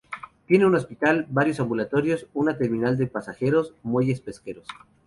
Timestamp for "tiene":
0.47-0.65